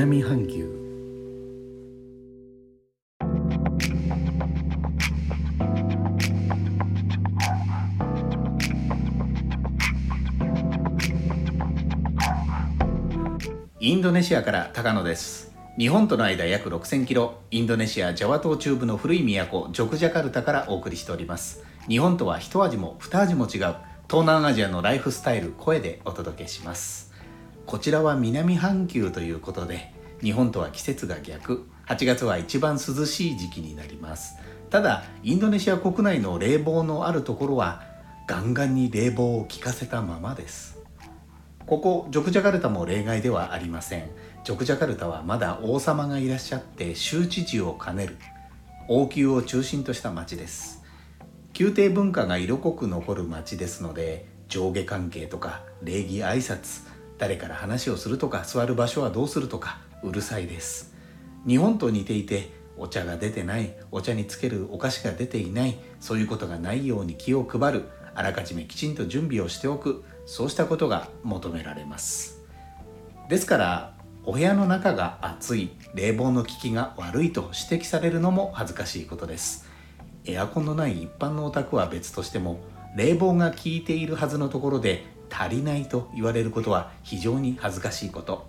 [0.00, 0.66] 南半球。
[13.78, 15.54] インドネシアから高野です。
[15.76, 17.42] 日本との間約6000キロ。
[17.50, 21.62] インドネシアジャワ島中部の古い都ジョクジャカルタからお送りしております。
[21.88, 23.76] 日本とは一味も二味も違う。
[24.08, 27.09] 東南アジアのライフスタイル声でお届けします。
[27.70, 31.68] こちらは南半球ということで日本とは季節が逆。
[31.86, 34.38] 8月は一番涼しい時期になります。
[34.70, 37.84] ただインドネシア国内の冷房のあるところは
[38.26, 40.80] ガンガンに冷房を効かせたままです。
[41.64, 44.10] ここジョクジャカルタも例外ではありません。
[44.42, 48.16] ジョクジャカルタはまだ王様がいらっしゃって州知事を兼ねる
[48.88, 50.82] 王宮を中心とした町です。
[51.56, 56.89] 宮廷文化が色濃く残る町ですので上下関係とか礼儀挨拶
[57.20, 60.94] 誰から話をするとか座る場所はどうするとかうるさいです。
[61.46, 72.42] 日本と似ていてお茶が出てないお茶につけるお菓子が出ていないそういうことがないように気を配るあらかじめきちんと準備をしておくそうしたことが求められます。
[73.28, 79.68] ですからお部屋の中が暑い冷房の効きが悪いと指摘されるのも恥ずかしいことです。
[80.24, 82.60] エアコンのない一般のお宅は別としても
[82.96, 88.48] 冷房が効いているはずのところで足りないと言われることは非常に恥ずかしいこと。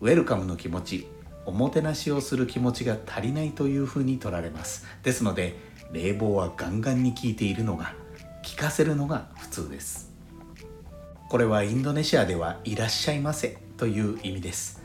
[0.00, 1.08] ウェルカムの気持ち
[1.46, 4.84] おもてなしをする気持ちが足りないというふうに取られます。
[5.02, 5.56] ですので
[5.92, 7.94] 冷房はガンガンに効いているのが
[8.44, 10.12] 効かせるのが普通です。
[11.28, 14.82] これはインドネシアではいらっしゃいませという意味です。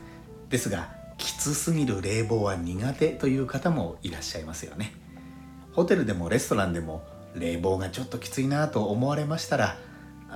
[0.48, 4.92] ですがきつすぎる冷房は苦手という方もいらっしゃいますよね。
[5.72, 9.76] ホテルでもレストランでも冷房がちょっときついなと思われましたら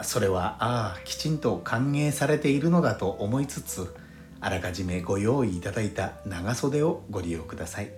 [0.03, 3.95] それはああきちんと歓迎されているのだと思いつつ
[4.41, 7.91] あらかじめご用意いただいた長袖をご利用ください。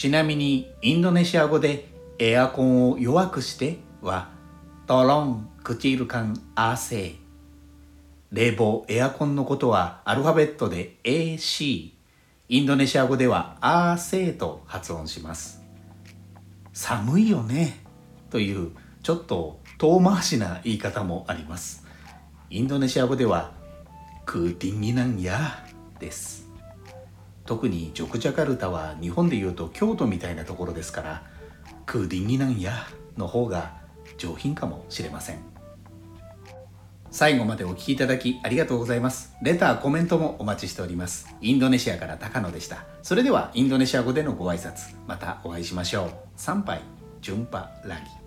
[0.00, 1.88] ちなみにインドネシア語で
[2.18, 4.30] エアコンを弱くしては
[4.86, 7.14] トロンクチルカンアーセー
[8.32, 11.90] 冷房エアコンのことはアルファベットで AC
[12.48, 15.59] インドネシア語ではアーセーと発音します。
[16.72, 17.84] 寒いよね。
[18.30, 18.70] という
[19.02, 21.86] ちょっと遠回しな言い方もあります。
[22.50, 23.52] インドネシア語では
[24.24, 25.64] クーティンギナンヤ
[25.98, 26.48] です。
[27.44, 31.22] 特にジョクジャカルタは日本でいうと京都みたいなところですから
[31.86, 33.80] クーディンギナンヤの方が
[34.18, 35.49] 上品かもしれません。
[37.10, 39.36] 最後までお聴きいただきありがとうございます。
[39.42, 41.34] レター、コメントもお待ちしております。
[41.40, 42.84] インドネシアから高野でした。
[43.02, 46.10] それではインドネシア語でのご挨拶、またお会いしましょう。
[46.36, 46.80] 参拝、
[47.20, 48.19] 順波、ラギ。